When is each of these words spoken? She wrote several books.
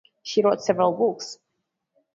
She 0.23 0.41
wrote 0.41 0.63
several 0.63 0.93
books. 0.93 1.37